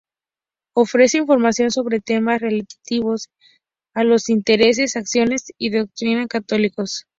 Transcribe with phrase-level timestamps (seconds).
[0.75, 3.29] Ofrece información sobre temas relativos
[3.93, 7.05] a los intereses, acciones y doctrina católicos.